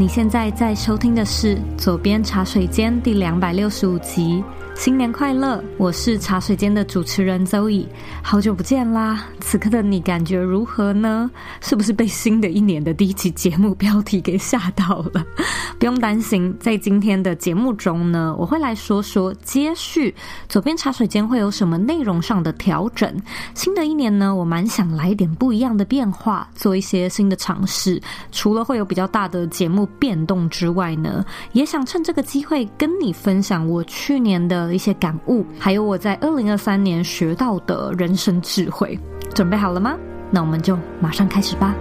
[0.00, 4.42] 你现在在收听的是《左边茶水间》第两百六十五集。
[4.80, 5.62] 新年快乐！
[5.76, 7.86] 我是茶水间的主持人周乙
[8.22, 9.26] 好久不见啦！
[9.38, 11.30] 此刻的你感觉如何呢？
[11.60, 15.22] 是不是被新的一年的第一期节目标题给吓到了？
[15.78, 20.14] 不用担心，在今天的节目中呢，我会来说说接续
[20.48, 23.14] 左边茶水间会有什么内容上的调整。
[23.54, 28.00] 新的一年呢，我蛮想来一点不一样的变化，做一些新的尝试。
[28.32, 34.69] 除了会有比较大的节目变动之外呢，也想趁这个机会跟你分享我去年的。
[34.74, 38.98] 一些感悟，还有我在二零二三年学到的人生智慧，
[39.34, 39.96] 准备好了吗？
[40.30, 41.74] 那我们就马上开始吧。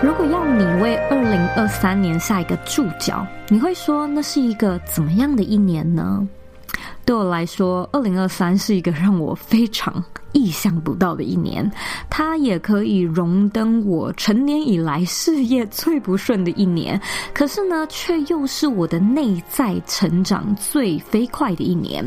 [0.00, 6.26] 如果要你为二零二三年下一个注脚，你会说那是一个怎么样的一年呢？
[7.04, 11.70] 对我来说，二零二三是一个让我非常意想不到的一年，
[12.10, 17.00] 它也可以荣登我成年以来事业最不顺的一年。
[17.32, 22.04] 可是呢，却又是我的内在成长最飞快的一年。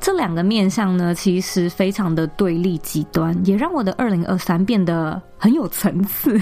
[0.00, 6.40] 这两个面相呢，其实非常的对立极端，也让我的二零二三变得很有层次。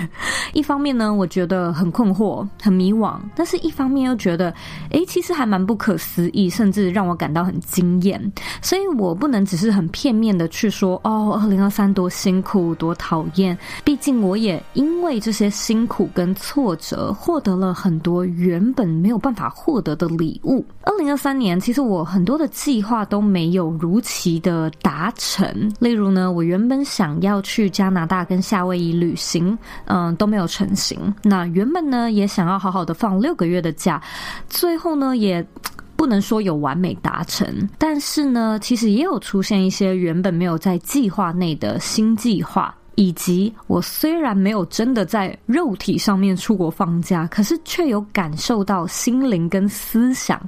[0.52, 4.52] 一方面呢，我觉得很困惑、很迷惘；但是一方面又觉得，
[4.90, 8.20] 诶，其实还蛮不可思议，甚至让我感到很惊艳。
[8.60, 11.19] 所以我不能只是很片面的去说，哦。
[11.28, 20.64] 二零二三多辛苦多讨厌，毕竟我也因为这些辛苦跟挫折，获得了很多原本没有办法获得的礼物。
[20.82, 25.72] 二零二三年，其实我很多的计划都没有如期的达成。
[25.78, 29.56] 例如呢，我原本想要去加拿大跟夏威夷旅行，
[29.86, 31.14] 嗯，都没有成行。
[31.22, 34.02] 那原本呢，也想要好好的放六个月的假，
[34.48, 35.44] 最后呢，也。
[36.00, 42.74] 不能说有完美达成，但是呢，其实也有出现一些原本没有在计划内的新计划。
[42.94, 50.40] 以及我虽然没有真的在肉体上面出国放假，可是却有感受到心灵跟思想，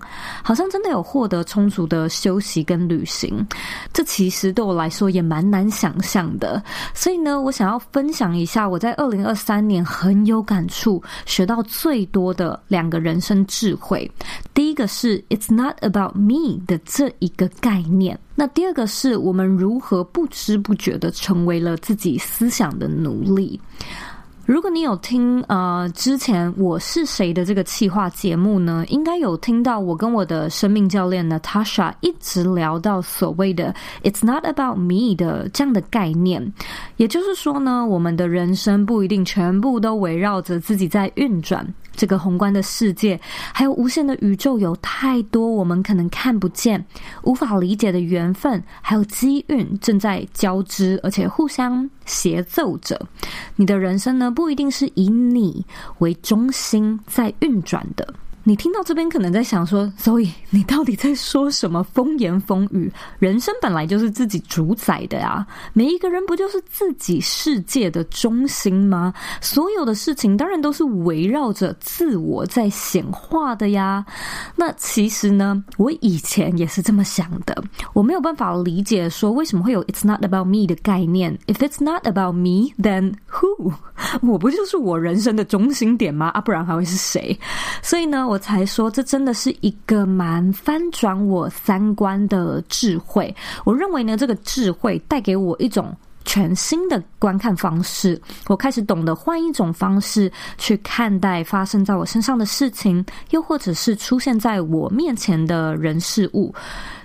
[0.43, 3.47] 好像真的有获得充足的休息跟旅行。
[3.93, 6.63] 这其实对我来说也蛮难想象的。
[6.95, 14.11] 所以呢，我想要分享一下我在二零二三年很有感触、学到最多的两个人生智慧。
[14.53, 18.19] 第一个是 “It's not about me” 的这一个概念。
[18.35, 23.61] 那第二个是我们如何不知不觉的成为了自己思想的奴隶。
[24.45, 33.73] 如果你有听呃之前我是谁的这个企划节目呢，应该有听到我跟我的生命教练 Natasha 一直聊到所谓的
[34.03, 36.53] "It's not about me" 的这样的概念。
[36.97, 41.65] 也就是说呢，我们的人生不一定全部都围绕着自己在运转。
[41.93, 43.21] 这个宏观的世界，
[43.53, 46.85] 还有无限的宇宙，有太多我们可能看不见、
[47.23, 53.01] 无法理解的缘分，还有机运正在交织，而且互相协奏着。
[53.57, 55.65] 你的人生呢，不一定是以你
[55.99, 58.15] 为中心在运转的。
[58.45, 62.93] 你听到这边可能在想说，Zoe，你到底在说什么风言风语？
[63.21, 69.15] 人生本来就是自己主宰的呀，每一个人不就是自己世界的中心吗？
[69.41, 74.05] 所有的事情当然都是围绕着自我在显化的呀。
[74.57, 77.63] 那其实呢，我以前也是这么想的，
[77.95, 81.39] 我没有办法理解说为什么会有 "It's not about me" 的概念。
[81.47, 83.73] If it's not about me, then who？
[84.23, 86.29] 我不就是我人生的中心点吗？
[86.29, 87.39] 啊，不然还会是谁？
[87.83, 93.35] 所以呢，我才说，这真的是一个蛮翻转我三观的智慧。
[93.63, 95.95] 我认为呢，这个智慧带给我一种
[96.25, 98.19] 全新的观看方式。
[98.47, 106.55] 我开始懂得换一种方式去看待发生在我身上的事情，又或者是出现在我面前的人事物。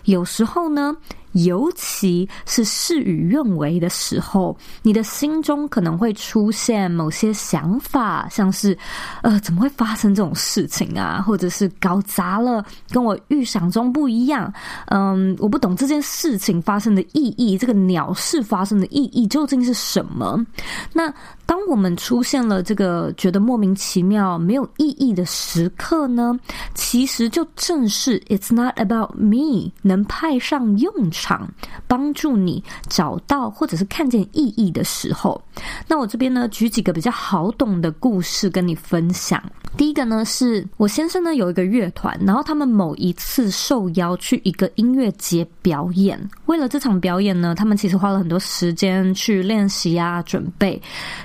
[0.08, 0.98] 有时候呢。
[1.34, 8.76] 尤其是事与愿违的时候，你的心中可能会出现某些想法，像是，
[9.22, 11.22] 呃，怎么会发生这种事情啊？
[11.22, 14.52] 或者是搞砸了，跟我预想中不一样。
[14.88, 20.44] 嗯，我不懂这件事情发生的意义，这个鸟事发生的意义究竟是什么？
[20.92, 21.14] 那。
[21.48, 26.38] 当我们出现了这个觉得莫名其妙、没有意义的时刻呢，
[26.76, 31.50] 其实就正是 "It's not about me" 能派上用场，
[31.88, 35.42] 帮助你找到或者是看见意义的时候。
[35.88, 39.42] 那我这边呢，举几个比较好懂的故事跟你分享。
[39.76, 46.20] 第一个呢，是我先生呢有一个乐团，然后他们某一次受邀去一个音乐节表演。
[46.48, 50.82] 为了这场表演呢，他们其实花了很多时间去练习啊、准备。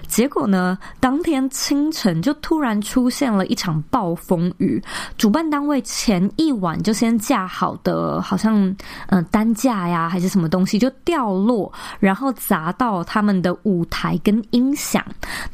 [0.07, 4.83] 结果呢，当天清晨就突然出现了一场暴风雨。
[5.17, 8.77] 主办单位前一晚就先架好的，好像嗯、
[9.09, 15.05] 呃、担架呀还是什么东西就掉落，然后砸到他们的舞台跟音响。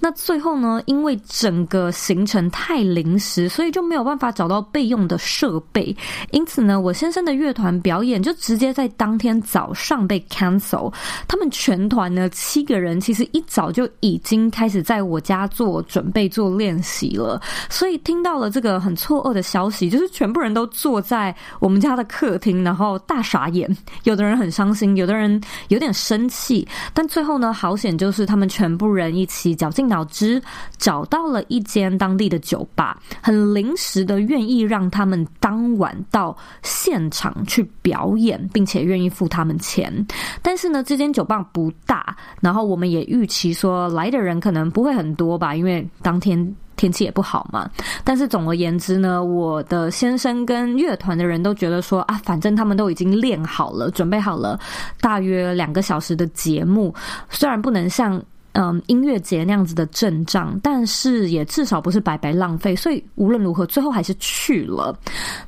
[0.00, 5.96] 那最后呢，因为整个行程太临时，所以就没有办法找到备用的设备。
[6.30, 10.92] 因此呢，我先生的乐团表演就直接在当天早上被 cancel。
[11.28, 14.48] 他们全团呢七个人，其实一早就已经。
[14.50, 23.68] 开始在我家做准备做练习了，所以听到了这个很错愕的消息，就是全部人都坐在我们家的客厅，然后大傻眼。
[24.04, 30.42] 有的人很伤心，有的人有点生气，但最后呢，好险就是他们全部人一起绞尽脑汁
[30.78, 40.04] 找到了一间当地的酒吧，很临时的愿意让他们当晚到现场去表演，并且愿意付他们钱。
[40.42, 44.40] 但是呢，这间酒吧不大，然后我们也预期说来的人。
[44.40, 47.70] 可能不会很多吧，因为当天天气也不好嘛。
[48.02, 54.58] 但是总而言之呢，我的先生跟乐团的人都觉得说啊，反正他们都已经练好了，准备好了
[55.00, 56.94] 大约两个小时的节目，
[57.30, 58.20] 虽然不能像。
[58.52, 64.98] 嗯，音乐节那样子的阵仗，但是也至少不是白白浪费，所以无论如何，最后还是去了。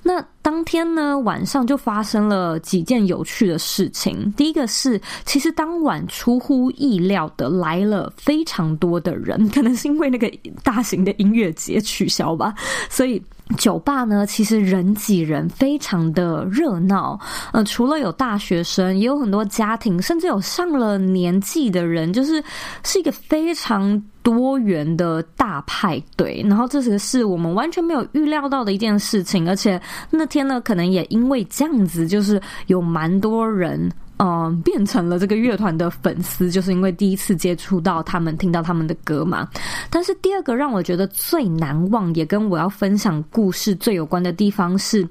[0.02, 4.32] 那当天呢，晚上就发生了几件有趣的事情。
[4.36, 10.30] 第一个是，其实当晚出乎意料的来了非常多的人，可能是因为那个
[10.62, 12.54] 大型的音乐节取消吧，
[12.88, 13.20] 所以。
[13.56, 17.18] 酒吧呢，其实人挤人，非常的热闹。
[17.52, 22.42] 呃，除了有大学生，也有很多家庭，甚至有上了年纪的人，就是
[22.84, 26.44] 是一个非常多元的大派对。
[26.48, 29.80] 然后这个是我们完全没有预料到的一件事情，而且
[30.10, 33.90] 那天呢，可能也因为这样子，就是有蛮多人。
[34.22, 39.48] 嗯，变成了这个乐团的粉丝，就是因为第一次接触到他们，听到他们的歌嘛。
[39.88, 45.08] 但是第二个让我觉得最难忘，也跟我要分享故事最有关的地方是，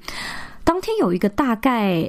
[0.63, 2.07] 当天有一个大概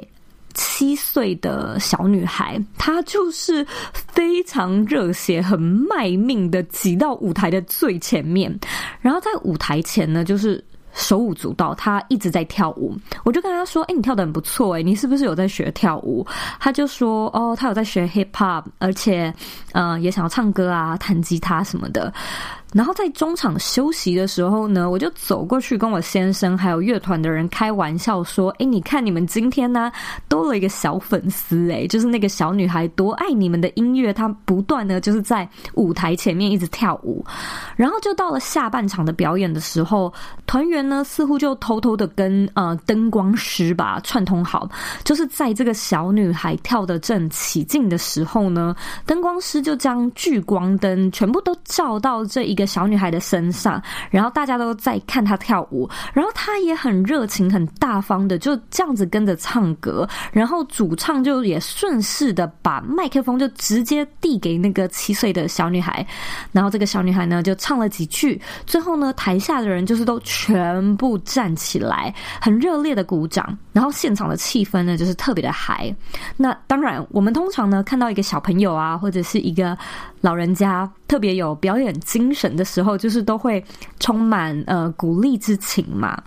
[0.53, 8.55] 七岁的小女孩，她就是非常热血、很卖命的挤到舞台的最前面，
[8.99, 10.63] 然后在舞台前呢，就是。
[10.93, 12.95] 手舞足蹈，他一直在跳舞。
[13.23, 16.25] 我就跟他说：“哎、你跳得很不错，哎，你是不是有在学跳舞？”
[16.59, 19.33] 他就说：“哦，他有在学 hip hop，而且，
[19.73, 22.13] 嗯、呃，也想要唱歌啊，弹吉他什么的。”
[22.73, 29.91] 然后在中场休息的时候呢，我就走过去跟我先生还有乐团的人开玩笑说：“哎，你看你们今天呢
[30.29, 37.25] 多了一个小粉丝，哎，就是那个小女孩多爱你们的音乐，她不断的就是在舞台前面一直跳舞。
[37.75, 40.13] 然后就到了下半场的表演的时候，
[40.47, 44.69] 团员呢似乎就偷偷的跟呃灯光师吧串通好，
[45.03, 48.73] 就是在这个小女孩跳的正起劲的时候呢，
[49.05, 52.60] 灯光师就将聚光灯全部都照到这一个。
[52.65, 66.05] 小女孩的身上，然后大家都在看她跳舞，然后她也很热情、很大方的就这样子跟着唱歌，然后主唱就也顺势的把麦克风就直接递给那个七岁的小女孩，
[66.51, 75.93] 然后这个小女孩呢就唱了几句，最后呢台下的人就是都全部站起来，很热烈的鼓掌，然后现场的气氛呢就是特别的嗨。
[76.37, 79.77] 那当然，我们通常呢看到一个小朋友啊，或者是一个
[80.21, 83.63] 老人家特别有表演精神的时候，就是都会
[83.99, 86.21] 充满呃鼓励之情嘛。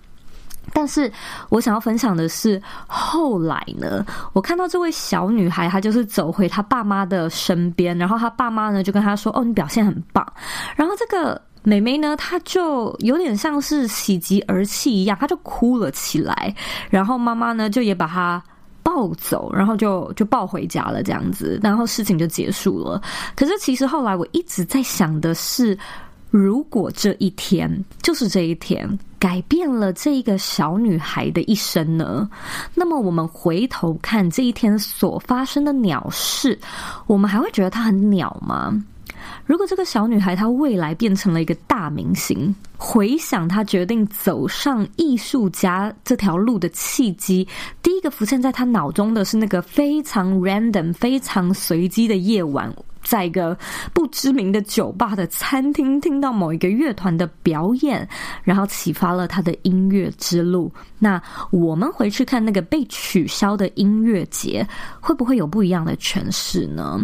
[0.72, 1.10] 但是
[1.50, 10.26] 我想要分享的是，后来呢，我看到这位小女孩，她就是走回她爸妈的身边，然后她爸妈呢就跟她说：“哦，你表现很棒。”
[10.74, 16.52] 然后这个妹妹呢，她就有点像是喜极而泣一样，她就哭了起来。
[16.90, 18.42] 然后妈妈呢就也把她。
[18.84, 23.02] 抱走，然后就就抱回家了，这样子，然后事情就结束了。
[23.34, 25.76] 可是其实后来我一直在想的是，
[26.30, 28.86] 如果这一天就是这一天
[29.18, 32.28] 改变了这一个小女孩的一生呢？
[32.74, 36.58] 那么我们回头看这一天所发生的鸟事，
[37.06, 38.78] 我们还会觉得她很鸟吗？
[39.46, 47.46] 如果这个小女孩她未来变成了一个大明星，回想他决定走上艺术家这条路的契机，
[47.82, 52.72] 第一个浮现在他脑中的是那个非常 random、非常随机的夜晚。
[53.04, 53.54] 在一个
[53.92, 58.08] 不知名的酒吧的餐厅，听到某一个乐团的表演，
[58.42, 60.72] 然后启发了他的音乐之路。
[60.98, 64.66] 那我们回去看那个被取消的音乐节，
[65.00, 66.98] 会不会有不一样的诠释呢？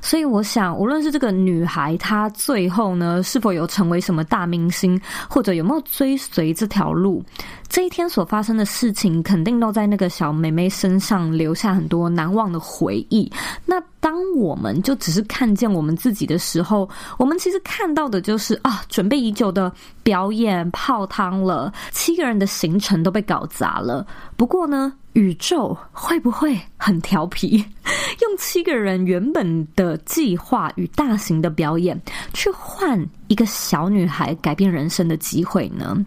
[0.00, 7.22] 所以我想，无论是这个女孩，她最后呢，是否有成为什么大明星，或者有没有追随这条路，
[7.68, 13.30] 这一天所发生的事情，肯定都在那个小妹妹身上留下很多难忘的回忆。
[13.66, 24.06] 那当我们就只是看见我们自己的时候，我们其实看到的就是啊，准备已久的表演泡汤了，七个人的行程都被搞砸了。
[24.36, 27.64] 不过呢，宇宙会不会很调皮，
[28.22, 32.00] 用七个人原本的计划与大型的表演，
[32.32, 36.04] 去换一个小女孩改变人生的机会呢？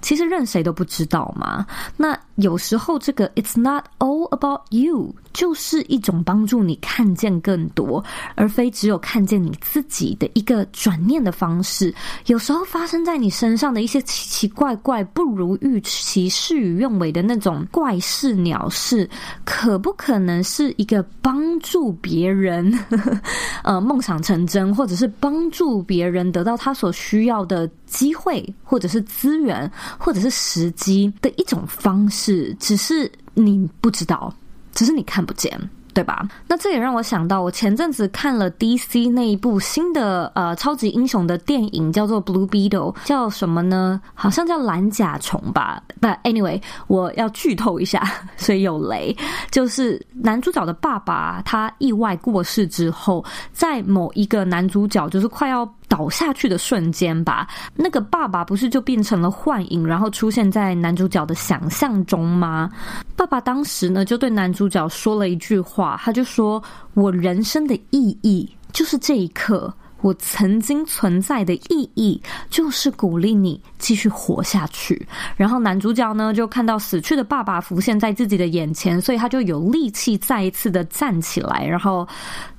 [0.00, 1.66] 其实任谁都不知道嘛。
[1.96, 11.94] 那有时候这个 "It's not all about you" 就是一种帮助你看见更多，而非只有看见你自己的一个转念的方式。
[12.26, 19.08] 有时候发生在你身上的一些奇奇怪怪、不如预期、事与愿违的那种怪事鸟事，
[19.44, 22.72] 可不可能是一个帮助别人，
[23.64, 32.56] 呃，梦想成真，或者是帮助别人得到他所需要的机会，或者是资源，或者是时机的一种方式？
[32.58, 34.34] 只是你不知道，
[34.72, 35.60] 只是你看不见。
[35.94, 36.26] 对吧？
[36.48, 44.00] 那这也让我想到，我前阵子看了 DC 那一部新的呃超级英雄的电影，叫做《Blue Beetle》，叫什么呢？
[44.14, 45.82] 好像叫蓝甲虫吧。
[46.00, 48.02] But anyway，我要剧透一下，
[48.38, 49.14] 所以有雷。
[49.50, 53.22] 就是男主角的爸爸他意外过世之后，
[53.52, 57.46] 在某一个男主角就是快要倒下去的瞬间吧，
[57.76, 62.70] 那个爸爸不是就变成了幻影，然后出现在男主角的想象中吗？
[63.14, 66.00] 爸爸当时呢就对男主角说了一句话。
[66.02, 66.62] 他就说
[66.94, 75.06] ：“我人生的意义就是这一刻，我曾经存在的意义就是鼓励你继续活下去。”
[75.36, 82.08] 然后男主角呢，就看到死去的爸爸浮现在自己的眼前，所以他就有力气再一次的站起来，然后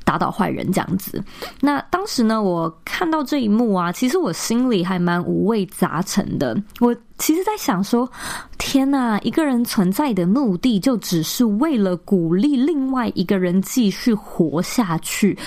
[0.04, 1.24] 打倒坏人这样子。
[1.60, 6.56] 那当时呢，我看到这一幕啊，其实我心里还蛮五味杂陈的。
[6.80, 8.10] 我其实在想说，
[8.58, 15.38] 天哪，一个人存在的目的就只是为了鼓励另外一个人继续活下去，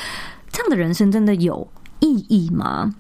[0.51, 1.67] 这样的人生真的有
[2.01, 2.95] 意义吗？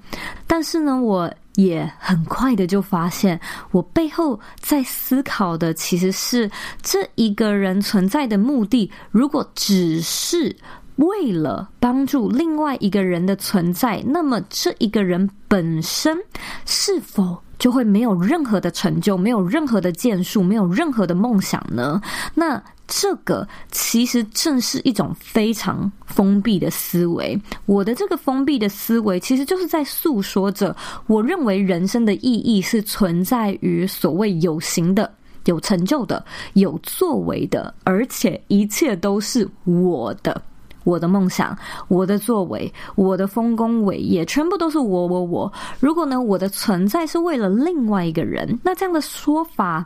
[0.46, 6.50] 但是呢，我也很快的就发现，我背后在思考的其实是
[6.82, 10.54] 这一个人存在的目的，如果只是
[10.96, 16.16] 为了帮助另外一个人的存在，那么这一个人本身
[16.64, 22.00] 是否就会没有任何的成就，没有任何的建树，没有任何的梦想呢？
[22.34, 27.38] 那这个其实正是一种非常封闭的思维。
[27.66, 30.74] 我的这个封闭的思维，其实就是在诉说着，
[31.06, 35.12] 我认为人生的意义是存在于所谓有形的、
[35.46, 36.24] 有成就的、
[36.54, 40.40] 有作为的，而且一切都是我的。
[40.86, 45.52] 我的梦想，我的作为，我的丰功伟业，全部都是我我我。
[45.80, 49.84] 如果呢，我的存在是为了另外一个人，那这样的说法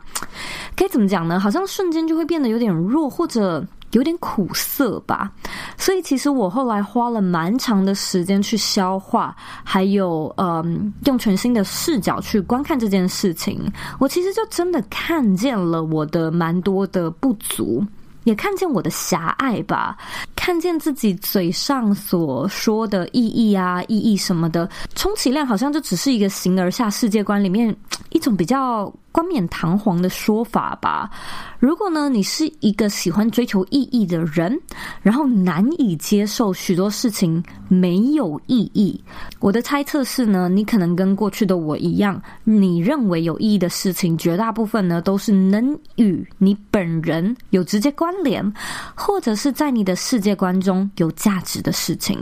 [0.75, 1.39] 该怎么讲呢？
[1.39, 5.31] 好像瞬间就会变得有点弱，或者有点苦涩吧。
[5.75, 13.59] 所以，其实我后来花了蛮长的时间去消化，还有嗯，用全新的视角去观看这件事情。
[13.99, 17.83] 我其实就真的看见了我的蛮多的不足。
[18.23, 19.97] 也看见我的狭隘吧，
[20.35, 27.75] 看见自己嘴上所说的意义啊、意义什么的，充其量好像就只是一个形而下世界观里面
[28.09, 31.09] 一种比较冠冕堂皇的说法吧。
[31.59, 34.59] 如果呢，你是一个喜欢追求意义的人，
[35.01, 38.99] 然后难以接受许多事情没有意义，
[39.39, 48.41] 我的猜测是呢，你可能跟过去的我一样，你认为有意义的事情，绝大部分呢都是能与你本人有直接关联，
[48.95, 52.17] 或者是在你的世界观中有价值的事情。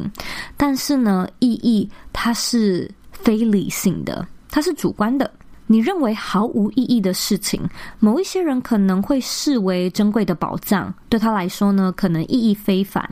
[0.57, 5.31] 但是呢，意义它是非理性的，它是主观的。
[5.71, 7.61] 你认为毫无意义的事情，
[7.99, 13.07] 某一些人可能会视为珍贵的宝藏，对他来说呢，可能意义非凡。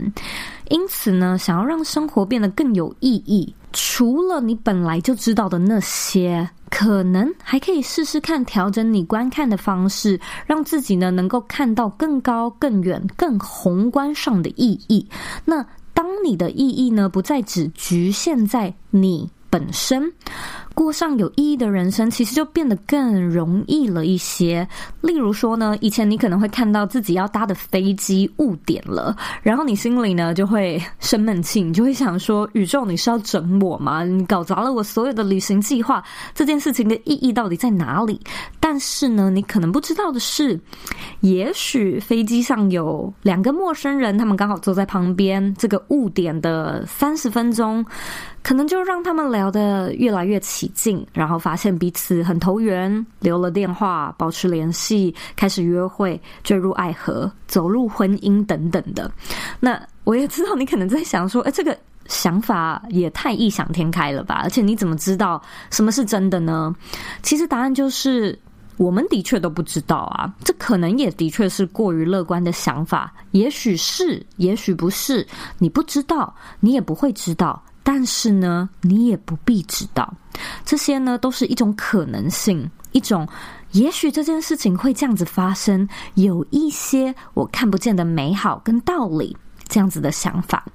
[0.70, 15.08] 因此呢，想要让生活变得更有意义，除了你本来就知道的那些，可能还可以试试看调整你观看的方式，让自己呢能够看到更高、更远、更宏观上的意义。
[15.46, 20.12] 那当你的意义呢，不再只局限在你本身。
[20.78, 24.66] 过上有意义的人生，其实就变得更容易了一些。
[25.02, 34.04] 例如说呢，以前你可能会看到自己要搭的飞机误点了，然后你心里呢就会生闷气，你就会想说：宇宙，你是要整我吗？
[34.04, 36.04] 你搞砸了我所有的旅行计划，
[36.36, 38.22] 这件事情的意义到底在哪里？
[38.60, 40.60] 但是呢，你可能不知道的是，
[41.22, 47.84] 也许飞机上有两个陌生人，他们刚好坐在旁边，这个误点的三十分钟，
[48.44, 59.12] 可能就让他们聊得越来越起劲，然后发现彼此很投缘，留了电话，保持联系，开始约会，坠入爱河，走入婚姻等等的。
[59.60, 64.40] 那我也知道你可能在想说，哎，这个想法也太异想天开了吧？
[64.44, 66.74] 而且你怎么知道什么是真的呢？
[67.22, 68.38] 其实答案就是，
[68.78, 70.34] 我们的确都不知道啊。
[70.44, 77.62] 这可能也的确是过于乐观的想法，也许是，也许不是，你不知道，你也不会知道。
[77.90, 80.14] 但是呢，你也不必知道，
[80.66, 83.26] 这些呢都是一种可能性，一种
[83.72, 89.38] 也许这件事情会这样子发生，有一些我看不见的美好跟道理，
[89.70, 90.66] 这样子的想法，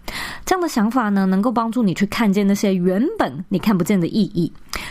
[0.47, 4.51] 这样的想法呢，能够帮助你去看见那些原本你看不见的意义。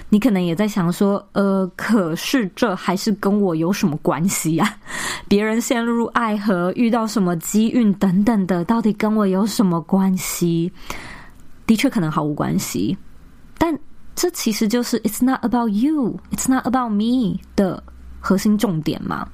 [0.10, 4.76] 你可能也在想说，呃，可是这还是跟我有什么关系呀？
[5.28, 10.72] 别人陷入爱河，遇到什么机运等等的，到底跟我有什么关系？
[11.72, 12.98] 的确可能毫无关系，
[13.58, 13.74] 但
[14.14, 17.82] 这其实就是 "It's not about you, it's not about me" 的
[18.20, 19.26] 核心重点嘛。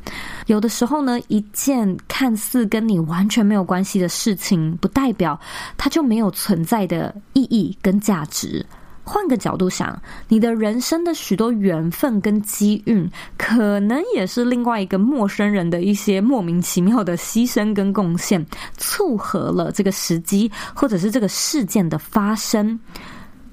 [0.45, 5.39] 有的时候呢，一件看似跟你完全没有关系的事情，不代表
[5.77, 8.63] 它就没有存在的意义跟价值。
[9.07, 9.97] 换个角度想，
[10.27, 18.45] 你的人生的许多缘分跟机遇，可能也是另外一个陌生人的一些莫名其妙的牺牲跟贡献，
[18.75, 22.77] 促合了这个时机，或者是这个事件的发生。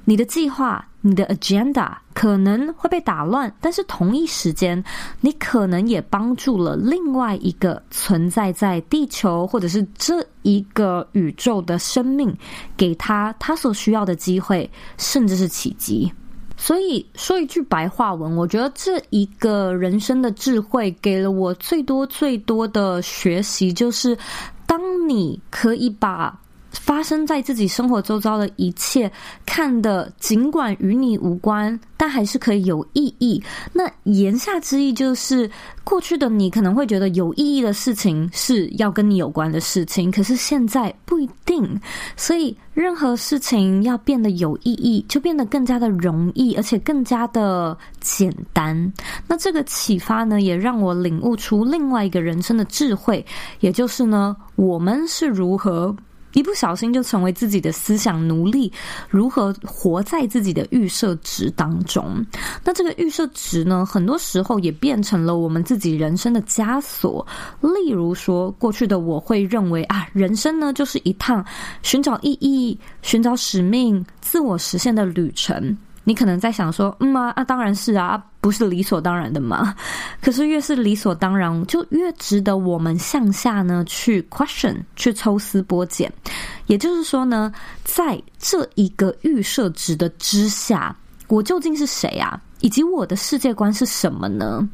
[0.05, 4.83] 你的计划，你的 agenda 可能会被打乱，但是同一时间，
[5.21, 12.35] 你可能也帮助了另外一个存在在地球或者是这一个宇宙的生命，
[12.77, 16.11] 给他他所需要的机会，甚至是奇迹。
[16.57, 24.17] 所以说一句白话文，我觉得这一个人生的智慧，给了我最多最多的学习，就是
[24.67, 26.41] 当你可以把。
[26.75, 29.11] 发生在自己生活周遭的一切，
[29.47, 33.43] 看的尽管与你无关，但还是可以有意义。
[33.73, 35.51] 那言下之意就是，
[35.83, 41.81] 过去的你可能会觉得有意义的事情是要跟你有关的事情，可是现在不一定。
[42.17, 48.93] 所以，任何事情要变得有意义，就变得更加的容易，而且更加的简单。
[49.27, 53.25] 那这个启发呢，也让我领悟出另外一个人生的智慧，
[53.61, 55.95] 也就是呢，我们是如何。
[56.35, 58.71] 一不小心就成为自己的思想奴隶，
[59.09, 62.25] 如何活在自己的预设值当中？
[62.63, 67.27] 那这个预设值呢，很多时候也变成了我们自己人生的枷锁。
[67.61, 71.45] 例如说，过去的我会认为啊，人生呢就是一趟
[71.83, 75.77] 寻找意义、寻找使命、自我实现的旅程。
[76.07, 79.75] 你可能在想说，嗯啊，啊当然是啊，不是理所当然的吗。
[80.21, 86.13] 可是越是理所当然，就越值得我们向下呢去 question，去抽丝剥茧。
[86.67, 87.51] 也就是说呢，
[87.85, 90.95] 在这一个预设值的之下，
[91.29, 92.39] 我究竟是谁啊？
[92.61, 94.69] 以及我的世界观是什么呢？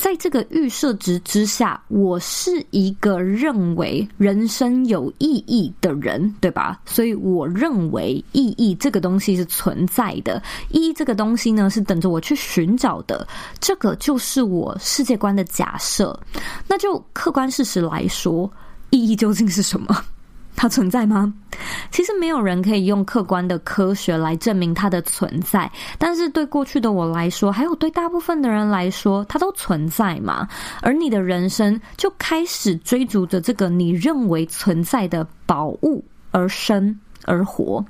[0.00, 6.80] 在这个预设值之下，我是一个认为人生有意义的人，对吧？
[6.86, 13.28] 所以我认为意义这个东西是存在的，意义这个东西呢是等着我去寻找的，
[13.60, 16.18] 这个就是我世界观的假设。
[16.66, 18.50] 那就客观事实来说，
[18.88, 20.02] 意义究竟是什么？
[20.60, 21.32] 它存在吗？
[21.90, 25.70] 其实没有人可以用客观的科学来证明它的存在。
[25.96, 30.46] 但是对过去的我来说，还有对大部分的人来说，它都存在嘛。
[30.82, 36.94] 而你的人生就开始追逐着这个你认为存在的宝物而生
[37.24, 37.82] 而活。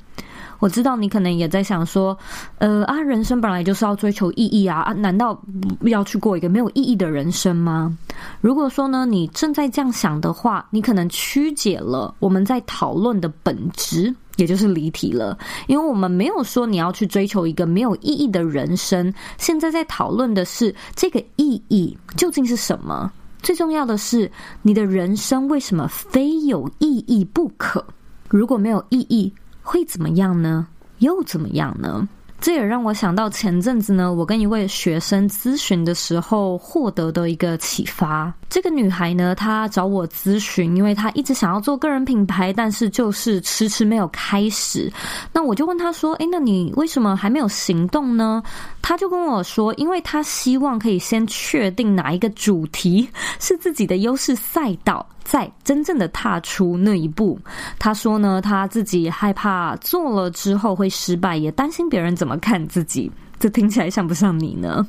[0.61, 2.17] 我知道你可能也在想说，
[2.59, 5.37] 呃啊，人生本来就是要追求意义啊啊，难道
[5.81, 7.97] 要去过一个没有意义的人生吗？
[8.41, 14.15] 如果说呢，你正在这样想的话，你可能曲解了我们在讨论的本质。
[14.37, 19.13] 也就是离题了，因为我们没有说你要去追求一个没有意义的人生。
[19.37, 23.13] 现在在讨论的是这个意义究竟是什么？
[23.43, 24.31] 最重要的是，
[24.63, 27.85] 你的人生为什么非有意义不可？
[28.31, 29.31] 如果没有意义，
[29.71, 30.67] 会怎么样呢？
[30.99, 32.09] 又怎么样呢？
[32.41, 38.35] 这也让我想到前阵子呢，我跟一位学生咨询的时候获得的一个启发。
[38.51, 44.93] 这个女孩呢，她找我咨询，因为她一直想要做个人品牌，但是就是迟迟没有开始。
[45.33, 48.43] 那我就问她说：“诶，那你为什么还没有行动呢？”
[48.83, 53.09] 她就跟我说：“因为她希望可以先确定哪一个主题
[53.39, 57.39] 是自己的优势赛道。”在真正的踏出那一步，
[57.79, 63.09] 他说呢，他自己害怕做了之后会失败，也担心别人怎么看自己。
[63.41, 64.87] 这听起来像不像你呢？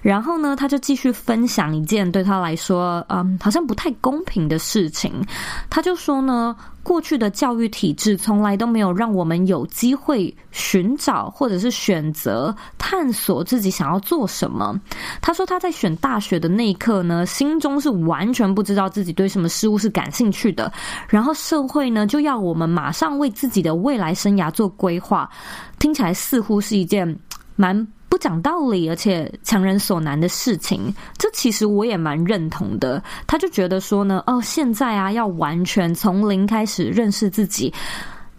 [0.00, 5.12] 然后呢，他就继续分享一件对他来说，嗯，好像不太公平的事情。
[5.68, 14.74] 他就说呢，过去的教育体制从来都没有让我们有机会寻找或者是选择探索自己想要做什么。
[15.20, 20.72] 他说他在选大学的那一刻呢，心中是完全不知道自己对什么事物是感兴趣的。
[21.08, 25.28] 然后社会呢，就要我们马上为自己的未来生涯做规划，
[25.78, 27.16] 听起来似乎是一件。
[27.62, 33.00] 蛮不讲道理，而且强人所难的事情，这其实我也蛮认同的。
[33.24, 37.72] 他就觉得说呢，哦，现在啊，要完全从零开始认识自己，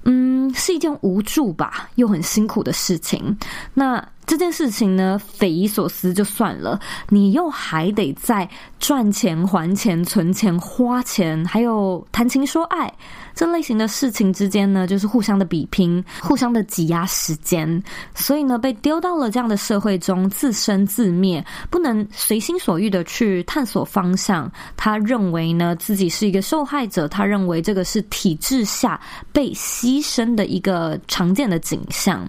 [0.04, 3.38] 嗯，是一件无助吧，又很辛苦的事情。
[3.74, 4.06] 那。
[4.26, 8.48] 这件事情呢，匪夷所思就算了，你又还得在
[8.80, 12.92] 赚钱、还钱、存钱、花钱，还有谈情说爱
[13.36, 17.84] 这类型的事情之间呢，就是互相的比拼，互相的挤压时间。
[18.16, 24.50] 所以呢，被丢到了这样的社会中，自生自灭，不能随心所欲的去探索方向。
[24.78, 29.00] 他认为呢，自己是一个受害者，他认为这个是体制下
[29.32, 32.28] 被牺牲的一个常见的景象。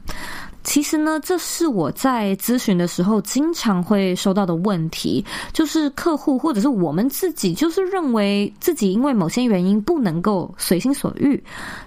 [0.64, 11.40] 其实呢，这是我在咨询的时候经常会收到的问题，就是客户或者是我们自己，就是认为自己因为某些原因不能够随心所欲，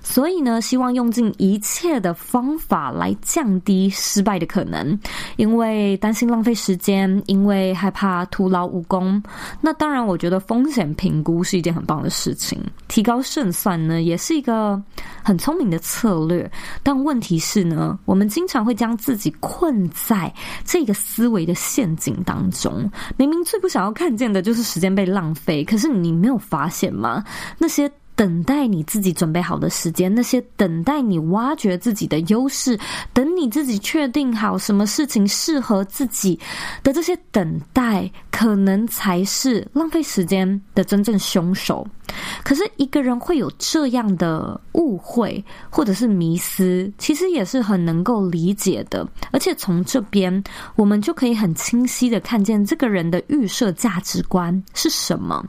[0.04, 4.98] 所以呢，希望用尽一切的方法来降低失败的可能，
[5.38, 9.22] 因为担心浪费时间，因为害怕徒劳无功。
[9.60, 14.80] 那当然，我觉得风险评估是一件很棒的事情，提高胜算呢，也是一个
[15.24, 16.50] 很聪明的策略。
[16.84, 18.67] 但问题是呢，我们经常。
[18.68, 20.32] 会将自己困在
[20.66, 22.92] 这个思维的陷阱当中。
[23.16, 27.24] 明明最不想要看见的就是时间被浪费，可是你没有发现吗？
[27.58, 27.90] 那些。
[28.18, 32.76] 等待你自己准备好的时间，那些等待你挖掘自己的优势，
[33.14, 36.40] 等你自己确定好什么事情适合自己
[36.82, 41.88] 的这些等待，可能才是浪费时间的真正凶手。
[42.44, 49.08] 可是一个人会有这样的误会或者是迷思，其实也是很能够理解的。
[49.32, 50.44] 而且从这边，
[50.76, 55.44] 我们就可以很清晰的看见这个人的预设价值观是什么。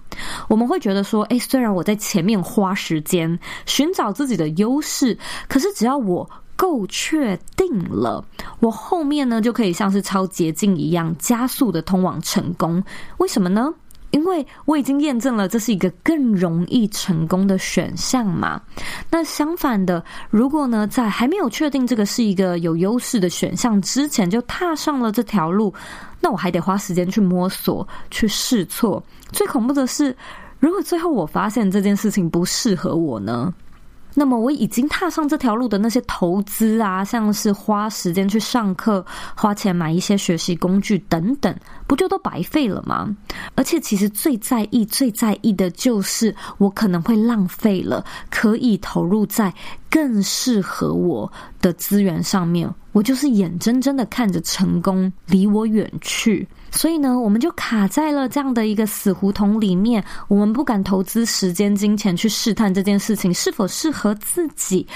[0.48, 2.38] 我们会觉得说，诶，虽然我在前面。
[2.48, 5.18] 花时间寻找自己的优势，
[5.48, 8.24] 可是只要我够确定了，
[8.60, 12.82] 我后面呢就可以像是超捷径一样加速的通往成功。
[13.18, 13.74] 为什么呢？
[14.10, 18.60] 因为我已经验证了这是一个更容易成功的选项嘛。
[19.10, 25.72] 那相反的，如果呢在还没有确定这个是一个有优势的选项之前就踏上了这条路，
[26.20, 29.02] 那我还得花时间去摸索、去试错。
[29.32, 30.16] 最恐怖的是。
[30.60, 33.54] 如果最后我发现这件事情不适合我呢？
[34.18, 41.54] 那么我已经踏上这条路的那些投资啊，像是花时间去上课、花钱买一些学习工具等等，
[41.86, 43.16] 不就都白费了吗？
[43.54, 49.54] 而且其实最在意、最在意的就是我可能会浪费了可以投入在
[49.88, 56.44] 更适合我的资源上面，我就是眼睁睁的看着成功离我远去。
[56.78, 60.04] 所以呢，我们就卡在了这样的一个死胡同里面。
[60.28, 64.86] 我们不敢投资时间、金钱去试探这件事情是否适合自己，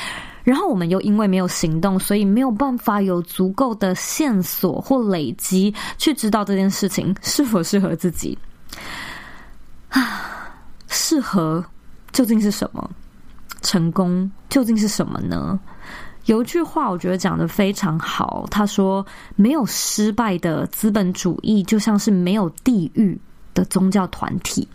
[0.45, 8.39] 然后我们又因为没有行动，所以没有办法有足够的线索或累积去知道这件事情是否适合自己。
[9.89, 10.55] 啊，
[10.87, 11.65] 适合
[12.13, 12.89] 究竟是什么？
[13.61, 15.59] 成功究竟是什么呢？
[16.27, 18.47] 有一句话，我觉得讲得非常好。
[18.51, 19.05] 他说
[19.35, 23.19] ：“没有失败的资本主义，就像是没有地狱
[23.55, 24.67] 的宗教团体。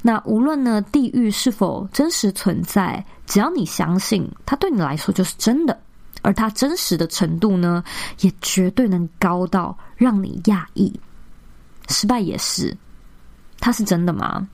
[0.00, 5.76] 那无论呢，地狱是否真实存在，只要你相信，它对你来说就是真的。
[6.22, 7.82] 而它真实的程度呢，
[8.20, 10.92] 也绝对能高到让你讶异。
[11.88, 12.76] 失败也是，
[13.58, 14.48] 它是真的吗？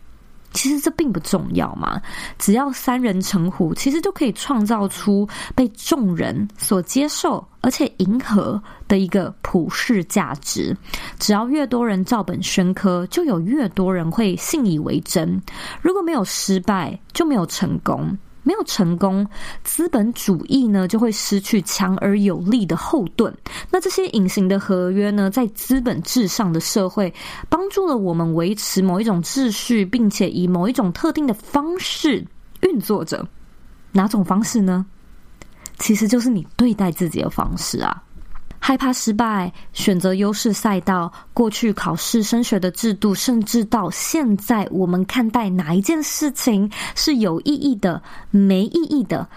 [0.52, 2.00] 其实这并不重要嘛，
[2.38, 10.76] 只要三人成虎，其实就可以创造出被众人所接受而且迎合的一个普世价值。
[11.18, 15.40] 只要越多人照本宣科，就有越多人会信以为真。
[15.80, 18.16] 如果没有失败，就没有成功。
[18.42, 19.26] 没有成功，
[19.62, 23.32] 资本主义呢就会失去强而有力的后盾。
[23.70, 27.12] 那这些隐形的合约呢，在资本至上的社会，
[27.48, 32.26] 帮助了我们维持某一种秩序，并且以某一种特定的方式
[32.60, 33.26] 运作着。
[33.92, 34.84] 哪种方式呢？
[35.78, 38.02] 其实就是你对待自己的方式啊。
[38.64, 41.12] 害怕失败，选择优势赛道。
[41.34, 49.28] 过去考试升学的制度，甚至到现在，我们看待哪一件事情是有意义的、没意义的，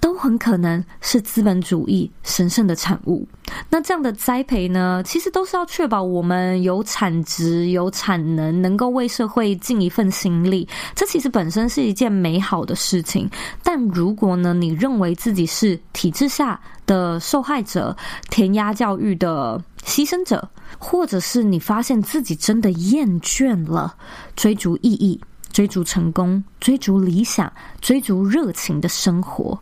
[0.00, 3.26] 都很可能是资本主义神圣的产物。
[3.68, 10.68] 那这样的栽培呢，其实都是要确保我们有产值、有产能，能够为社会尽一份心力。
[10.94, 13.28] 这其实本身是一件美好的事情。
[13.62, 17.96] 但如果呢，你认为自己是体制下的受害者、
[18.30, 23.94] 填鸭教育的牺牲者，或者是你发现自己真的厌倦了
[24.36, 25.18] 追逐意义，
[25.50, 29.58] 追逐成功、追逐理想、追逐热情的生活，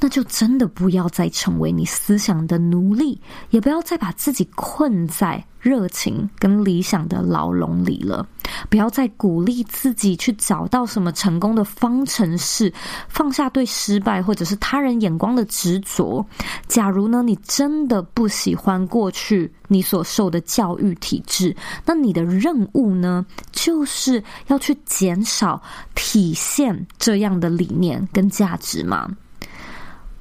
[0.00, 8.26] 那就真的不要再成为你思想的奴隶，也不要再把自己困在热情跟理想的牢笼里了。
[8.68, 12.72] 不要再鼓励自己去找到什么成功的方程式，
[13.08, 16.24] 放下对失败或者是他人眼光的执着。
[16.66, 25.62] 假如呢，你真的不喜欢过去你所受的教育体制，那你的任务呢，就是要去减少
[25.94, 29.08] 体现这样的理念跟价值吗。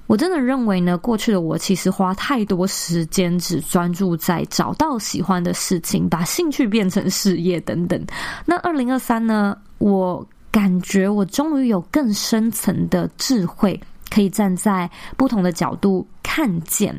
[0.08, 8.06] 我真的认为呢，过去的我其实花太多时间只专注在找到喜欢的事情，把兴趣变成事业等等。
[8.46, 16.94] 那二零二三呢，我感觉我终于有更深层的智慧，可以站在不同的角度看见。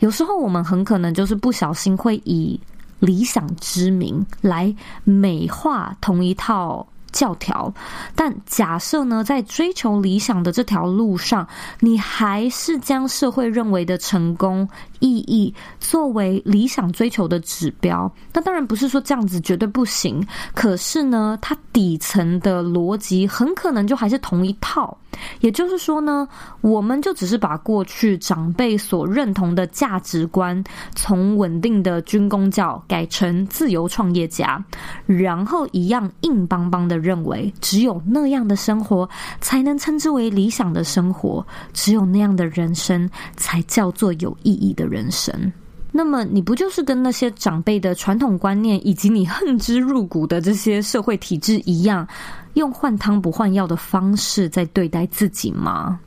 [0.00, 2.60] 有时候我们很可能就是不小心会以
[2.98, 7.72] 理想之名来美化同一套教条，
[8.14, 11.48] 但假设呢，在追求理想的这条路上，
[11.78, 14.68] 你还是将社会认为的成功
[15.04, 20.26] 意义作为理想追求的指标，那当然不是说这样子绝对不行。
[20.54, 24.96] 可是呢，它底层的逻辑很可能就还是同一套。
[25.40, 26.26] 也就是说呢，
[26.60, 30.64] 我们就只是把过去长辈所认同的价值观，
[30.96, 34.62] 从稳定的军工教改成自由创业家，
[35.06, 39.08] 然后一样硬邦邦的认为，只有那样的生活
[39.40, 45.52] 才能称之为理想的生活，只有那样的人生才叫做有意义的人人生。
[45.90, 52.06] 那么，你不就是跟那些长辈的传统观念以及你恨之入骨的这些社会体制一样，
[52.54, 56.00] 用换汤不换药的方式在对待自己吗？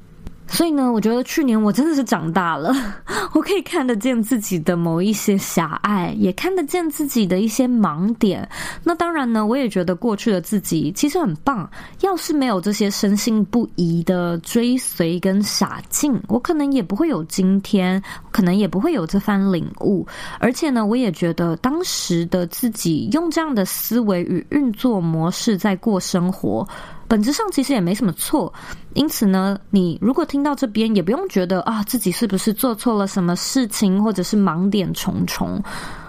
[0.50, 2.74] 所以呢，我觉得去年我真的是长大了，
[3.34, 8.48] 我可以看得见自己的某一些狭隘，也看得见自己的一些盲点。
[8.84, 11.70] 那当然呢，我也觉得过去的自己其实很棒。
[12.02, 20.08] 要是没有这些深信不疑的追随跟傻劲，我可能也不会有今天，可能也不会有这番领悟。
[20.40, 26.68] 而且呢，我也觉得当时的自己用这样的思维与运作模式在过生活。
[27.08, 28.54] 本质上其实也没什么错，
[28.94, 35.64] 因此呢，你如果听到这边，也不用觉得啊自己是不是做错了什么事情，或者是盲点重重。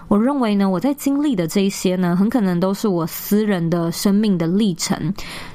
[0.09, 5.13] 我认为呢，我在经历的这一些呢，很可能都是我私人的生命的历程。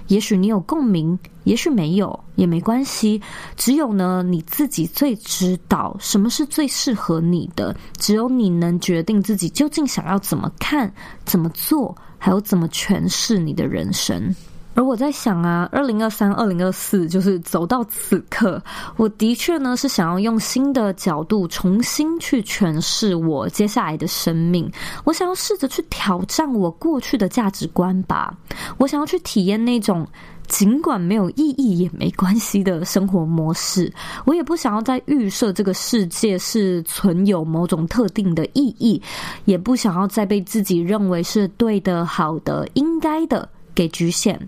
[0.09, 3.19] 也许你有共鸣，也许没有，也没关系。
[3.57, 10.93] 只有呢，你自己最知道什么是最适合你的，只有你能决定自己究竟想要怎么看、
[11.25, 14.33] 怎么做，还有怎么诠释你的人生。
[14.75, 18.61] 而我在想啊，二零二三、二零二四，就是走到此刻，
[18.97, 24.69] 我的确呢是想要用新的角度重新去诠释我接下来的生命。
[25.03, 28.35] 我想要试着去挑战我过去的价值观吧。
[28.77, 30.07] 我想要去体验那种
[30.47, 33.91] 尽管没有意义也没关系的生活模式。
[34.25, 39.01] 我也不想要再预设这个世界是存有某种特定的意义，
[39.45, 43.47] 也不想要再被自己认为是对的、好的、应该的。
[43.75, 44.39] 给局限，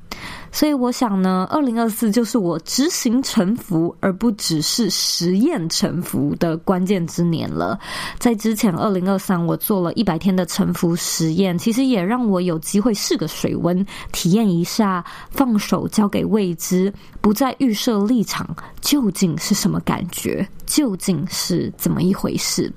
[0.52, 7.80] 所以我想呢，二零二四就是我执行臣服，而不只是实验臣服的关键之年了。
[8.20, 18.48] 在之前二零二三，我做了一百天的臣服实验，其实也让我有机会试个水温，体验一下放手交给未知，不再预设立场，
[18.82, 22.72] 究竟是什么感觉，究竟是怎么一回事。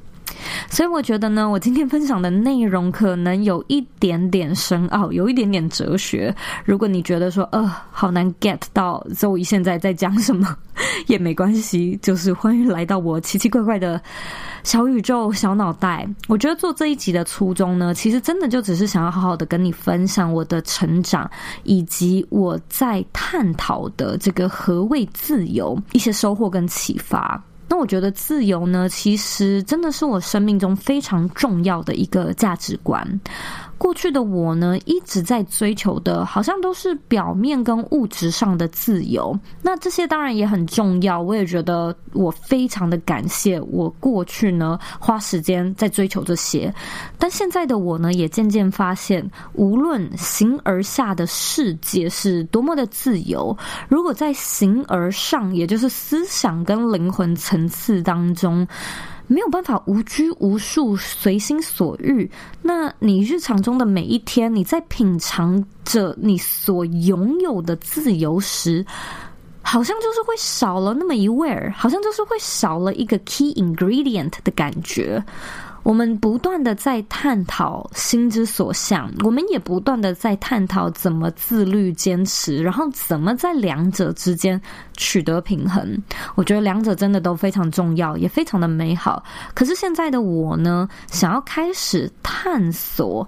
[0.71, 6.35] 所以我觉得呢，我今天分享的内容可能有一点点深奥，有一点点哲学。
[6.65, 10.57] 如果你觉得说，呃，好难 get 到 Zoe 现在在讲什么，
[11.07, 14.01] 也没关系，就是欢迎来到我奇奇怪怪的
[14.63, 16.09] 小宇宙、小脑袋。
[16.29, 21.31] 我觉得做这一集的初衷呢，其实真的就只是想要好好的跟你分享我的成长，
[21.65, 27.43] 以及我在探讨的这个何谓自由，一些收获跟启发。
[27.69, 33.21] 那我觉得自由呢，其实真的是我生命中非常重要的一个价值观。
[33.79, 39.39] 过去的我呢，一直在追求的，好像都是表面跟物质上的自由。
[39.63, 46.75] 那这些当然也很重要，我也觉得我非常的感谢我过去呢花时间在追求这些。
[47.19, 53.57] 但现在的我呢，也渐渐发现，无论形而下的世界是多么的自由，
[53.89, 58.67] 如果在形而上，也就是思想跟灵魂层次当中，
[59.29, 62.29] 没有办法无拘无束、随心所欲。
[62.63, 68.85] 那你日常中的每一天，你在品尝着你所拥有的自由时，
[69.63, 75.23] 好像就是会少了那么一味儿，好像就是会少了一个 key ingredient 的感觉。
[75.89, 84.61] 我们不断的在探讨心之所向，我们也不断的在探讨怎么自律坚持，然后怎么在两者之间
[84.99, 85.99] 取得平衡。
[86.35, 89.25] 我觉得两者真的都非常重要，也非常的美好。
[89.55, 93.27] 可是现在的我呢，想要开始探索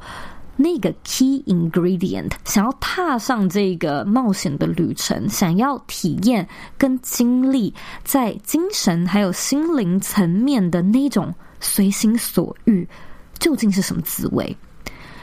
[0.55, 6.47] 那个 key ingredient，想要踏上这个冒险的旅程，想要体验
[6.77, 7.73] 跟经历
[8.05, 11.35] 在精神还有心灵层面的那种。
[11.61, 12.87] 随心所欲
[13.39, 14.57] 究竟是什么滋味？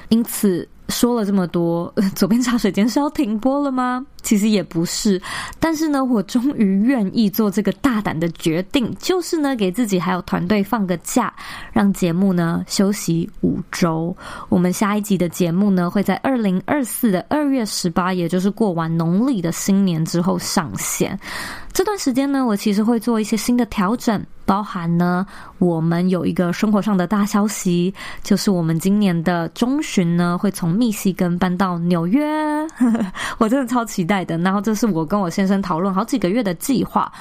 [0.10, 4.06] 因此说了这么多， 左边茶水间是要停播了吗？
[4.22, 5.22] 其实也不是，
[5.60, 11.34] 但是呢，我终于愿意做这个大胆的决定，就是呢，给自己还有团队放个假，
[11.74, 14.16] 让节目呢休息五周。
[14.48, 21.20] 我们下一集的节目呢，会在二零二四的二月十八，也就是过完农历的新年之后上线。
[21.74, 24.26] 这段时间呢，我其实会做一些新的调整。
[24.48, 25.26] 包含呢，
[25.60, 32.26] 我们有一个生活上的大消息，就是我们今年的中旬呢，会从密西根搬到纽约，
[33.38, 34.38] 我真的超期待的。
[34.38, 37.12] 然后这是我跟我先生讨论好几个月的计划，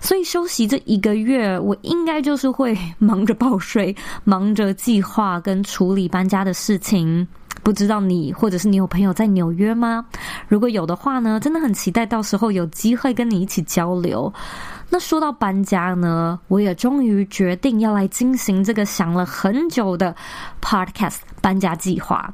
[0.00, 7.26] 所以休息这一个月，我应该就是会忙着报税， 忙着计划跟处理搬家的事情。
[7.62, 10.04] 不知道你或者是你有朋友在纽约吗？
[10.48, 14.32] 如果有的话呢，真的很期待到时候有机会跟你一起交流。
[14.92, 20.14] 那说到搬家呢，我也终于决定要来进行这个想了很久的
[20.60, 22.30] Podcast 搬家计划。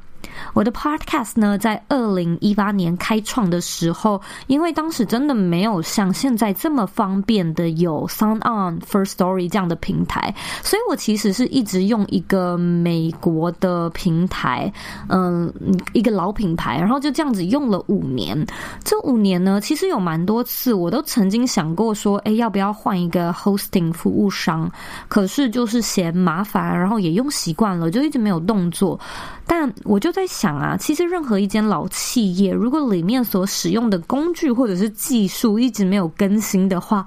[0.53, 14.71] 我的 podcast 呢，在二零一八年开创的时候，因为当时真的没有像现在这么方便的有 Sound On、First Story 这样的平台，所以我其实是一直用一个美国的平台，
[15.07, 15.53] 嗯，
[15.93, 18.45] 一个老品牌，然后就这样子用了五年。
[18.83, 24.69] 这五年呢，其实有蛮多次，我都曾经想过说，哎，要不要换一个 hosting 服务商？
[25.07, 28.99] 可是就是嫌麻烦，然后也用习惯了，就一直没有动作。
[29.45, 37.05] 但我就就在想啊，其实任何一间老企业，如果里面所使用的工具或者是技术一直没有更新的话，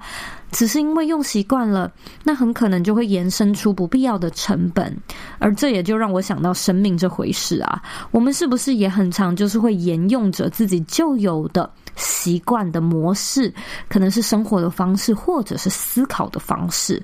[0.53, 1.91] 只是因为用习惯了，
[2.23, 4.97] 那很可能就会延伸出不必要的成本。
[5.37, 13.53] 而这也就让我想到生命这回事啊，我们是不是也很常就是会沿用着自己旧有的习惯的模式，
[13.89, 17.03] 可能是生活的方式，或者是思考的方式。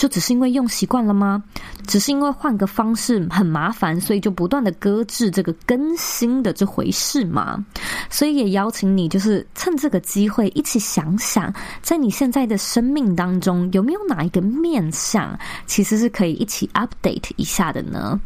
[0.00, 1.44] 就只是因为用习惯了吗？
[1.86, 7.62] 只是因为换个方式很麻烦，所以就不断的搁置这个更新的这回事吗？
[8.08, 18.18] 所以也邀请你，就是趁这个机会一起想想，在你现在的生命当中，有没有哪一个面向，其实是可以一起 update 一下的呢？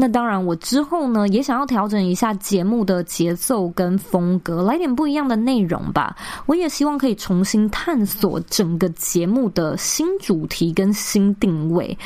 [0.00, 6.16] 那当然，我之后呢也想要调整一下节目的节奏跟风格，来点不一样的内容吧。
[6.46, 11.98] 我也希望可以重新探索整个节目的新主题跟新定位。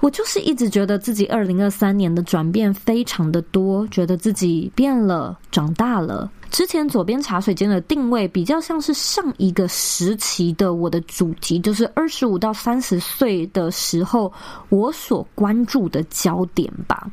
[0.00, 6.30] 我就是一直觉得自己二零二三年的转变非常的多，觉得自己变了，长大了。
[6.50, 14.32] 之前左边茶水间的定位比较像是上一个时期的我的主题，就是二十五到三十岁的时候
[14.68, 17.06] 我所关注的焦点吧。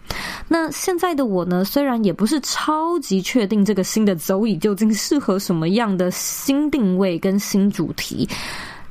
[0.47, 8.28] 那现在的我呢，虽然也不是超级确定这个新的走椅究竟适合什么样的新定位跟新主题，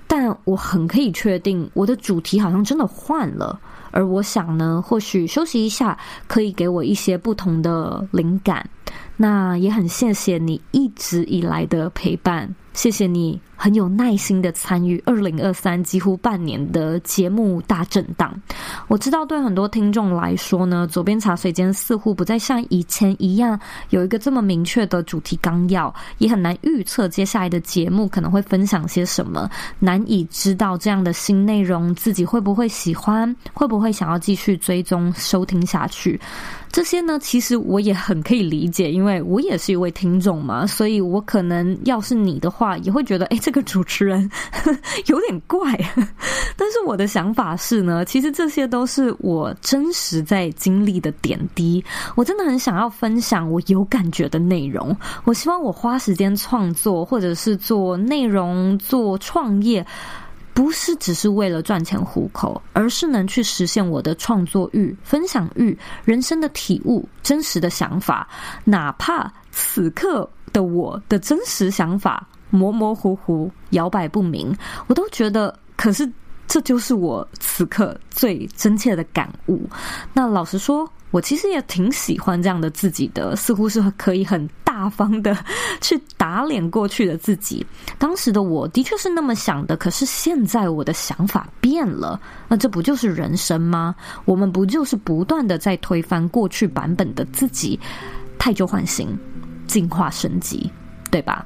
[0.06, 3.58] 但我很可以确定我的主题好像真的换了。
[3.90, 8.68] 而我想呢，或许休息一下可以给我一些不同的灵感。
[9.16, 18.38] 那也很谢谢你一直以来的陪伴，谢谢你很有耐心的参与二零二三几乎半年的节目大震荡。
[18.86, 23.58] 我知道对很多听众来说呢，左边茶水间似乎不再像以前一样
[23.88, 36.20] 有一个这么明确的主题纲要，也很难预测接下来的节目可能会分享些什么，难以知道这样的新内容自己会不会喜欢，会不会想要继续追踪收听下去。
[36.70, 44.30] 这些呢，其实我也很可以理解，因为我也是一位听众嘛，所以我可能要是你的话，也会觉得，诶，这个主持人
[45.06, 45.60] 有点怪。
[46.56, 54.96] 但是我的想法是呢，其实这些都是我真实在经历的点滴，我真的很想要分享我有感觉的内容。
[55.24, 59.86] 我希望我花时间创作，或者是做内容、做创业。
[60.54, 68.26] 不是只是为了赚钱糊口，而是能去实现我的创作欲、分享欲、人生的体悟、真实的想法，
[68.64, 72.26] 哪怕此刻的我的真实想法
[72.56, 76.10] 模模糊糊、摇摆不明，我都觉得，可是
[76.48, 79.68] 这就是我此刻最真切的感悟。
[80.14, 85.36] 那老实说，我其实也挺喜欢这样的自己的，似乎是可以很大方的
[85.80, 87.66] 去打脸过去的自己。
[87.98, 92.20] 当时的我的确是那么想的，可是现在我的想法变了。
[92.48, 93.94] 那这不就是人生吗？
[94.24, 97.78] 我们不就是不断的在推翻过去版本的自己，
[98.38, 99.08] 汰旧换新，
[99.66, 100.70] 进化升级，
[101.10, 101.44] 对吧？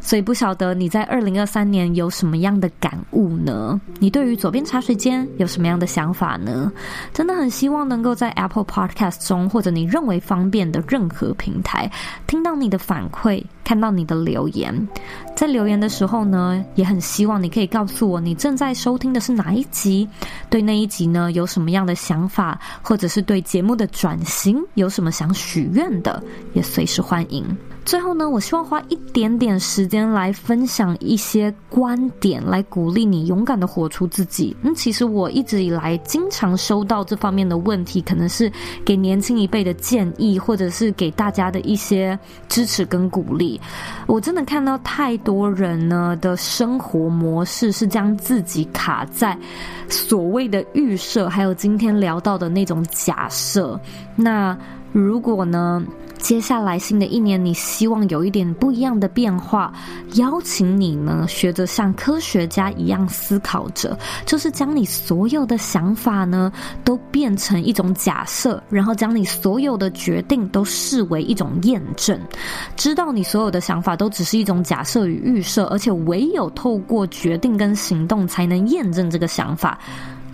[0.00, 3.80] 所以不晓得你在二零二三年有什么样的感悟呢？
[3.98, 6.70] 你对于左边茶水间有什么样的想法呢？
[7.12, 11.90] 真的很希望能够在 Apple Podcast 中，或者你认为方便的任何平台，
[12.26, 14.88] 听到你的反馈，看到你的留言。
[15.34, 20.08] 在留言的时候呢，也很希望你可以告诉我你正在收听的是哪一集，
[20.48, 26.22] 对那一集呢有什么样的想法，或者是对节目的转型有什么想许愿的，
[26.52, 27.44] 也随时欢迎。
[27.84, 34.56] 最后呢，我希望花一点点时间来分享一些观点，来鼓励你勇敢的活出自己。
[34.62, 38.50] 嗯，其实我一直以来经常收到这方面的问题，可能是
[38.84, 42.16] 给年轻一辈的建议，或者是给大家的一些
[42.48, 43.60] 支持跟鼓励。
[44.06, 49.36] 我真的看到太多人呢的生活模式是将自己卡在
[49.88, 53.78] 所谓的预设，还有今天聊到的那种假设。
[54.16, 54.56] 那
[54.92, 55.82] 如果呢，
[56.22, 59.74] 接下来新的一年，你希望有一点不一样的变化，
[60.14, 66.50] 邀请你呢，学着像科学家一样思考着，就是将你所有的想法呢，
[66.84, 72.18] 都变成一种假设，然后将你所有的决定都视为一种验证，
[72.76, 79.76] 知道你所有的想法都只是一种假设与预设，而且唯有透过决定跟行动，才能验证这个想法。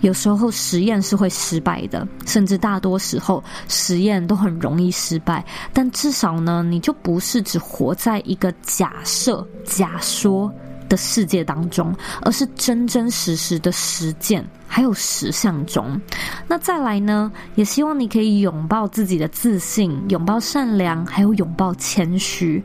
[0.01, 5.43] 有时候实验是会失败的，甚至大多时候实验都很容易失败。
[5.73, 10.51] 但至少呢，你就不是只活在一个假设、假说
[10.87, 15.99] 的世界当中，而是真真实实的实践还有实相中。
[16.47, 22.63] 那再来呢，也希望你可以拥抱自己的自信，拥抱善良，还有拥抱谦虚。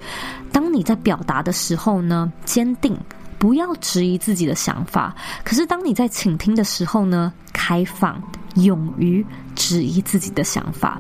[0.53, 2.97] 当你在表达的时候呢，坚定。
[3.45, 5.15] 不要质疑自己的想法，
[5.45, 8.19] 可是当你在倾听的时候呢，开放，
[8.55, 9.23] 勇于
[9.55, 10.99] 质疑自己的想法。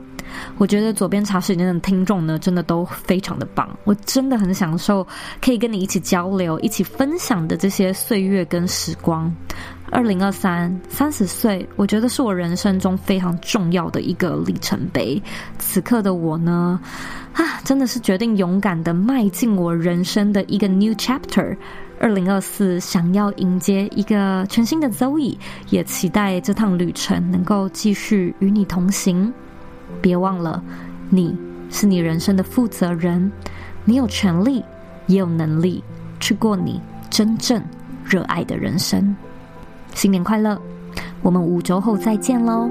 [0.58, 3.66] 我觉得左边茶室里面的听众呢，真的都非常的棒。
[3.84, 5.06] 我真的很享受
[5.40, 9.34] 可以跟你一起交流、一起分享的这些岁月跟时光。
[9.90, 15.22] 二零二三，三十岁，我觉得是我人生中非常重要的一个里程碑。
[15.58, 16.78] 此刻的我呢，
[17.32, 21.56] 啊，真的是决定勇敢的迈进我人生的一个 new chapter。
[22.04, 25.38] 二零二四，想要迎接一个全新的 Zoe，
[25.70, 29.32] 也期待这趟旅程能够继续与你同行。
[30.02, 30.62] 别忘了，
[31.08, 31.34] 你
[31.70, 33.32] 是你人生的负责人，
[33.86, 34.62] 你有权利，
[35.06, 35.82] 也有能力
[36.20, 36.78] 去过你
[37.08, 37.64] 真正
[38.04, 39.16] 热爱的人生。
[39.94, 40.60] 新年快乐！
[41.22, 42.68] 我们五周后再见喽。